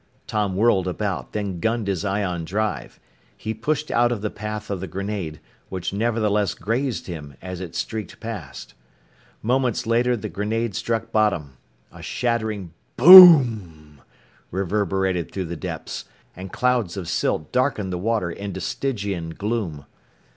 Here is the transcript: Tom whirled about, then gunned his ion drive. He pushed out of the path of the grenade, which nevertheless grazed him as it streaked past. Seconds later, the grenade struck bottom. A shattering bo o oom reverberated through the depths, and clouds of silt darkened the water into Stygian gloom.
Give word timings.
Tom 0.25 0.55
whirled 0.55 0.87
about, 0.87 1.31
then 1.31 1.59
gunned 1.59 1.85
his 1.87 2.03
ion 2.03 2.43
drive. 2.43 2.99
He 3.37 3.53
pushed 3.53 3.91
out 3.91 4.11
of 4.11 4.21
the 4.21 4.31
path 4.31 4.71
of 4.71 4.79
the 4.79 4.87
grenade, 4.87 5.39
which 5.69 5.93
nevertheless 5.93 6.55
grazed 6.55 7.05
him 7.05 7.35
as 7.39 7.59
it 7.61 7.75
streaked 7.75 8.19
past. 8.19 8.73
Seconds 9.47 9.85
later, 9.85 10.17
the 10.17 10.27
grenade 10.27 10.73
struck 10.73 11.11
bottom. 11.11 11.55
A 11.91 12.01
shattering 12.01 12.73
bo 12.97 13.05
o 13.05 13.09
oom 13.17 14.01
reverberated 14.49 15.31
through 15.31 15.45
the 15.45 15.55
depths, 15.55 16.05
and 16.35 16.51
clouds 16.51 16.97
of 16.97 17.07
silt 17.07 17.51
darkened 17.51 17.93
the 17.93 17.99
water 17.99 18.31
into 18.31 18.59
Stygian 18.59 19.35
gloom. 19.35 19.85